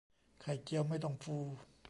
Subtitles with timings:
[0.41, 1.37] ไข่เจียวไม่ต้องฟู